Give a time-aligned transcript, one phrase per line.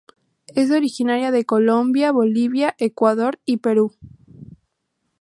[0.55, 3.93] Es originaria de Colombia, Bolivia, Ecuador y Perú.